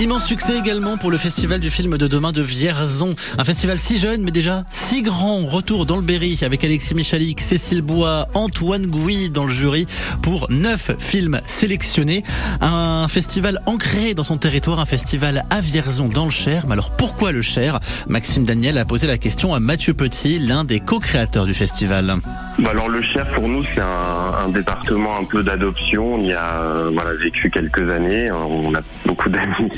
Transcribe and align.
Immense 0.00 0.24
succès 0.24 0.56
également 0.56 0.96
pour 0.96 1.10
le 1.10 1.18
festival 1.18 1.60
du 1.60 1.68
film 1.68 1.98
de 1.98 2.06
demain 2.06 2.32
de 2.32 2.40
Vierzon. 2.40 3.14
Un 3.36 3.44
festival 3.44 3.78
si 3.78 3.98
jeune 3.98 4.22
mais 4.22 4.30
déjà 4.30 4.64
si 4.70 5.02
grand. 5.02 5.44
Retour 5.44 5.84
dans 5.84 5.96
le 5.96 6.02
Berry 6.02 6.38
avec 6.40 6.64
Alexis 6.64 6.94
Michalik, 6.94 7.42
Cécile 7.42 7.82
Bois, 7.82 8.26
Antoine 8.32 8.86
Gouy 8.86 9.28
dans 9.28 9.44
le 9.44 9.52
jury 9.52 9.86
pour 10.22 10.50
neuf 10.50 10.90
films 10.98 11.42
sélectionnés. 11.44 12.24
Un 12.62 13.08
festival 13.08 13.60
ancré 13.66 14.14
dans 14.14 14.22
son 14.22 14.38
territoire, 14.38 14.80
un 14.80 14.86
festival 14.86 15.42
à 15.50 15.60
Vierzon 15.60 16.08
dans 16.08 16.24
le 16.24 16.30
Cher. 16.30 16.64
Mais 16.66 16.72
alors 16.72 16.96
pourquoi 16.96 17.30
le 17.30 17.42
Cher? 17.42 17.78
Maxime 18.08 18.46
Daniel 18.46 18.78
a 18.78 18.86
posé 18.86 19.06
la 19.06 19.18
question 19.18 19.52
à 19.52 19.60
Mathieu 19.60 19.92
Petit, 19.92 20.38
l'un 20.38 20.64
des 20.64 20.80
co-créateurs 20.80 21.44
du 21.44 21.52
festival. 21.52 22.16
Bah 22.58 22.70
alors 22.70 22.88
le 22.88 23.02
Cher 23.02 23.30
pour 23.34 23.48
nous 23.48 23.62
c'est 23.74 23.82
un, 23.82 24.48
département 24.48 25.18
un 25.18 25.24
peu 25.24 25.42
d'adoption. 25.42 26.14
On 26.14 26.20
y 26.20 26.32
a 26.32 26.62
euh, 26.62 26.88
voilà, 26.90 27.12
vécu 27.12 27.50
quelques 27.50 27.86
années. 27.90 28.30
On 28.32 28.74
a 28.74 28.80
beaucoup 29.04 29.28
d'amis. 29.28 29.70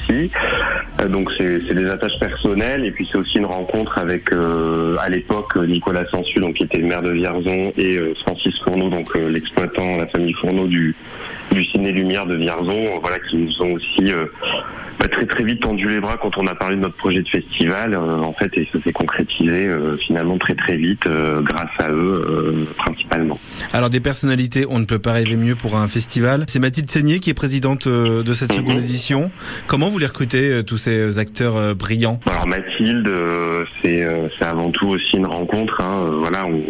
Euh, 1.01 1.09
donc 1.09 1.31
c'est 1.39 1.75
des 1.75 1.89
attaches 1.89 2.19
personnelles. 2.19 2.85
Et 2.85 2.91
puis 2.91 3.09
c'est 3.11 3.19
aussi 3.19 3.39
une 3.39 3.47
rencontre 3.47 3.99
avec 3.99 4.33
euh, 4.33 4.97
à 5.01 5.09
l'époque 5.09 5.57
Nicolas 5.57 6.07
Sansu 6.11 6.41
donc 6.41 6.55
qui 6.55 6.65
était 6.65 6.79
le 6.79 6.87
maire 6.87 7.03
de 7.03 7.11
Vierzon 7.11 7.73
et 7.77 7.97
euh, 7.97 8.15
Francis 8.23 8.55
Fourneau 8.65 8.89
donc 8.89 9.15
l'exploitant 9.15 9.97
la 9.97 10.07
famille 10.07 10.35
Fourneau 10.35 10.67
du 10.67 10.95
du 11.53 11.65
ciné 11.67 11.93
lumière 11.93 12.27
de 12.27 12.37
Vierzon 12.37 12.99
voilà 13.01 13.19
qui 13.19 13.37
nous 13.37 13.63
ont 13.63 13.73
aussi 13.73 14.13
bah, 14.99 15.09
très 15.09 15.27
très 15.27 15.45
vite 15.45 15.61
tendu 15.61 15.89
les 15.89 16.01
bras 16.01 16.17
quand 16.21 16.37
on 16.39 16.47
a 16.47 16.55
parlé 16.55 16.77
de 16.77 16.81
notre 16.81 16.97
projet 16.97 17.23
de 17.23 17.29
festival 17.29 17.97
en 17.97 18.33
fait 18.33 18.51
et 18.57 18.69
ça 18.73 18.79
s'est 18.83 18.93
concrétisé 18.93 19.69
finalement 20.07 20.39
très 20.39 20.55
très 20.55 20.77
vite 20.77 21.03
grâce 21.05 21.71
à 21.79 21.91
eux 21.91 22.67
principalement. 22.77 23.39
Alors 23.73 23.91
des 23.91 24.01
personnalités 24.01 24.67
on 24.69 24.79
ne 24.79 24.85
peut 24.85 24.99
pas 24.99 25.13
rêver 25.13 25.37
mieux 25.37 25.57
pour 25.57 25.77
un 25.77 25.89
festival. 25.89 26.45
C'est 26.49 26.59
Mathilde 26.59 26.91
Seigné 26.91 27.21
qui 27.21 27.31
est 27.31 27.35
présidente 27.35 27.89
de 27.89 28.33
cette 28.33 28.53
seconde 28.53 28.77
mhm. 28.77 28.85
édition. 28.85 29.31
Comment 29.67 29.89
vous 29.89 29.99
les 29.99 30.07
recrutez 30.07 30.63
tous 30.65 30.79
ces 30.79 31.19
acteurs 31.19 31.75
brillants? 31.75 32.21
Alors 32.27 32.47
Mathilde, 32.47 33.11
c'est 33.83 34.07
c'est 34.39 34.45
avant 34.45 34.71
tout 34.71 34.89
aussi 34.89 35.17
une 35.17 35.27
rencontre. 35.27 35.81
Hein. 35.81 36.11
Voilà, 36.21 36.47
on, 36.47 36.63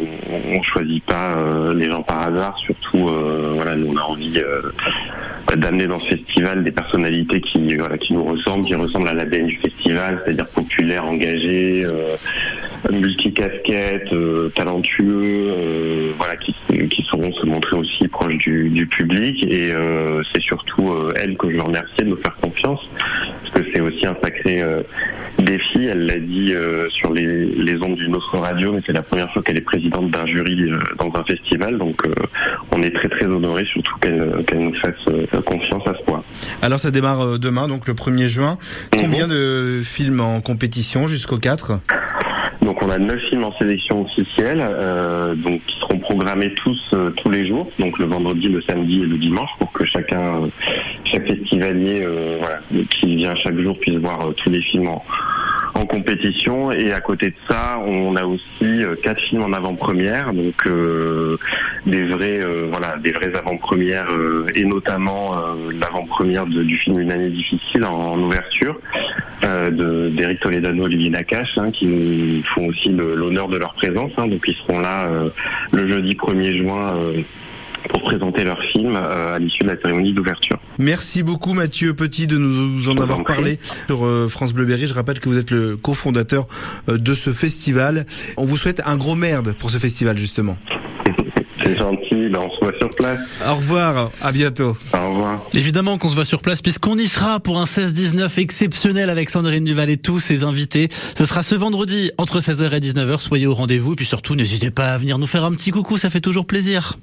on 0.56 0.62
choisit 0.62 1.04
pas 1.04 1.36
les 1.74 1.90
gens 1.90 2.02
par 2.02 2.22
hasard. 2.22 2.56
Surtout, 2.58 3.08
voilà, 3.50 3.76
nous 3.76 3.92
on 3.92 3.96
a 3.96 4.02
envie 4.02 4.42
d'amener 5.56 5.86
dans 5.86 6.00
ce 6.00 6.16
festival 6.16 6.64
des 6.64 6.70
personnalités 6.70 7.40
qui 7.40 7.76
voilà 7.76 7.98
qui 7.98 8.14
nous 8.14 8.24
ressemblent, 8.24 8.66
qui 8.66 8.74
ressemblent 8.74 9.08
à 9.08 9.14
l'ADN 9.14 9.46
du 9.46 9.56
festival, 9.58 10.22
c'est-à-dire 10.24 10.46
populaires, 10.54 11.04
engagés, 11.04 11.84
euh, 11.84 12.16
multicasquettes, 12.90 14.12
euh, 14.12 14.48
talentueux, 14.50 15.44
euh, 15.48 16.12
voilà 16.16 16.36
qui, 16.36 16.54
qui 16.88 17.02
sauront 17.10 17.32
se 17.32 17.46
montrer 17.46 17.76
aussi 17.76 18.08
proches 18.08 18.36
du, 18.38 18.70
du 18.70 18.86
public. 18.86 19.42
Et 19.44 19.72
euh, 19.72 20.22
c'est 20.32 20.42
surtout 20.42 20.88
euh, 20.88 21.12
elle 21.20 21.36
que 21.36 21.50
je 21.50 21.56
veux 21.56 21.62
remercier 21.62 22.04
de 22.04 22.10
nous 22.10 22.16
faire 22.16 22.36
confiance 22.36 22.80
que 23.52 23.60
c'est 23.72 23.80
aussi 23.80 24.06
un 24.06 24.16
sacré 24.22 24.62
défi. 25.38 25.84
Elle 25.84 26.06
l'a 26.06 26.18
dit 26.18 26.54
sur 26.90 27.12
les, 27.12 27.46
les 27.46 27.82
ondes 27.82 27.96
d'une 27.96 28.14
autre 28.14 28.38
radio, 28.38 28.72
mais 28.72 28.80
c'est 28.86 28.92
la 28.92 29.02
première 29.02 29.32
fois 29.32 29.42
qu'elle 29.42 29.56
est 29.56 29.62
présidente 29.62 30.10
d'un 30.10 30.26
jury 30.26 30.70
dans 30.98 31.12
un 31.14 31.24
festival, 31.24 31.78
donc 31.78 32.02
on 32.72 32.82
est 32.82 32.94
très 32.94 33.08
très 33.08 33.26
honoré 33.26 33.64
surtout 33.66 33.94
qu'elle 34.00 34.44
qu'elle 34.46 34.60
nous 34.60 34.74
fasse 34.76 35.42
confiance 35.44 35.86
à 35.86 35.94
ce 35.94 36.02
point. 36.04 36.22
Alors 36.60 36.78
ça 36.78 36.90
démarre 36.90 37.38
demain, 37.38 37.68
donc 37.68 37.86
le 37.88 37.94
1er 37.94 38.26
juin. 38.26 38.58
Combien 38.98 39.26
mhm. 39.26 39.32
de 39.32 39.80
films 39.82 40.20
en 40.20 40.40
compétition 40.40 41.06
jusqu'au 41.06 41.38
4 41.38 41.80
donc 42.62 42.80
on 42.80 42.90
a 42.90 42.98
neuf 42.98 43.20
films 43.28 43.42
en 43.42 43.52
sélection 43.58 44.02
officielle, 44.02 44.62
euh, 44.62 45.34
donc 45.34 45.60
qui 45.66 45.76
seront 45.80 45.98
programmés 45.98 46.54
tous 46.54 46.80
euh, 46.94 47.10
tous 47.10 47.28
les 47.28 47.46
jours, 47.46 47.68
donc 47.78 47.98
le 47.98 48.06
vendredi, 48.06 48.48
le 48.48 48.62
samedi 48.62 49.02
et 49.02 49.06
le 49.06 49.18
dimanche, 49.18 49.50
pour 49.58 49.72
que 49.72 49.84
chacun, 49.84 50.44
euh, 50.44 50.48
chaque 51.12 51.26
festivalier, 51.26 52.02
euh, 52.02 52.38
qui 52.90 53.16
vient 53.16 53.34
chaque 53.36 53.58
jour 53.58 53.78
puisse 53.78 53.96
voir 53.96 54.32
tous 54.36 54.50
les 54.50 54.62
films 54.62 54.88
en, 54.88 55.02
compétition 55.90 56.70
et 56.70 56.92
à 56.92 57.00
côté 57.00 57.30
de 57.30 57.34
ça 57.50 57.76
on 57.84 58.14
a 58.14 58.24
aussi 58.24 58.82
quatre 59.02 59.20
films 59.22 59.42
en 59.42 59.52
avant-première 59.52 60.32
donc 60.32 60.54
euh, 60.66 61.36
des 61.86 62.04
vrais 62.04 62.38
euh, 62.40 62.68
voilà 62.70 62.96
des 62.98 63.10
vraies 63.10 63.34
avant-premières 63.34 64.06
et 64.54 64.64
notamment 64.64 65.34
l'avant-première 65.80 66.46
du 66.46 66.78
film 66.78 67.00
Une 67.00 67.10
année 67.10 67.30
difficile 67.30 67.84
en, 67.84 68.16
ouverture 68.16 68.78
euh, 69.44 70.10
d'Eric 70.10 70.40
Toledano, 70.40 70.84
Olivier 70.84 71.10
Nakache, 71.10 71.58
hein, 71.58 71.70
qui 71.72 71.86
nous 71.86 72.42
font 72.54 72.68
aussi 72.68 72.90
l'honneur 72.90 73.48
de 73.48 73.56
leur 73.56 73.74
présence. 73.74 74.12
Hein, 74.16 74.28
donc 74.28 74.42
ils 74.46 74.54
seront 74.54 74.78
là 74.78 75.06
euh, 75.06 75.30
le 75.72 75.90
jeudi 75.90 76.14
1er 76.14 76.58
juin 76.58 76.96
euh, 76.96 77.22
pour 77.88 78.02
présenter 78.02 78.44
leur 78.44 78.58
film 78.72 78.96
euh, 78.96 79.36
à 79.36 79.38
l'issue 79.38 79.62
de 79.62 79.68
la 79.68 79.76
cérémonie 79.80 80.12
d'ouverture. 80.12 80.58
Merci 80.78 81.22
beaucoup 81.22 81.54
Mathieu 81.54 81.94
Petit 81.94 82.26
de 82.26 82.38
nous 82.38 82.88
en 82.88 82.94
avoir 82.96 83.24
parlé 83.24 83.58
sur 83.86 84.04
euh, 84.04 84.28
France 84.28 84.52
Bleu 84.52 84.64
Berry. 84.64 84.86
Je 84.86 84.94
rappelle 84.94 85.20
que 85.20 85.28
vous 85.28 85.38
êtes 85.38 85.50
le 85.50 85.76
cofondateur 85.76 86.46
euh, 86.88 86.98
de 86.98 87.14
ce 87.14 87.32
festival. 87.32 88.06
On 88.36 88.44
vous 88.44 88.56
souhaite 88.56 88.82
un 88.86 88.96
gros 88.96 89.14
merde 89.14 89.54
pour 89.58 89.70
ce 89.70 89.78
festival 89.78 90.16
justement. 90.16 90.56
C'est 91.64 91.76
gentil, 91.76 92.28
ben 92.28 92.40
on 92.40 92.50
se 92.50 92.60
voit 92.60 92.76
sur 92.78 92.90
place. 92.90 93.20
Au 93.46 93.54
revoir, 93.54 94.10
à 94.20 94.32
bientôt. 94.32 94.76
Au 94.94 95.10
revoir. 95.10 95.40
Évidemment 95.54 95.96
qu'on 95.96 96.08
se 96.08 96.14
voit 96.14 96.24
sur 96.24 96.40
place 96.40 96.60
puisqu'on 96.60 96.98
y 96.98 97.06
sera 97.06 97.38
pour 97.38 97.60
un 97.60 97.66
16-19 97.66 98.40
exceptionnel 98.40 99.10
avec 99.10 99.30
Sandrine 99.30 99.64
Duval 99.64 99.90
et 99.90 99.96
tous 99.96 100.18
ses 100.18 100.42
invités. 100.42 100.88
Ce 101.16 101.24
sera 101.24 101.42
ce 101.42 101.54
vendredi 101.54 102.10
entre 102.18 102.40
16h 102.40 102.72
et 102.72 102.80
19h. 102.80 103.18
Soyez 103.20 103.46
au 103.46 103.54
rendez-vous 103.54 103.92
et 103.92 103.96
puis 103.96 104.06
surtout 104.06 104.34
n'hésitez 104.34 104.70
pas 104.70 104.92
à 104.92 104.98
venir 104.98 105.18
nous 105.18 105.26
faire 105.26 105.44
un 105.44 105.52
petit 105.52 105.70
coucou, 105.70 105.98
ça 105.98 106.10
fait 106.10 106.20
toujours 106.20 106.46
plaisir. 106.46 106.98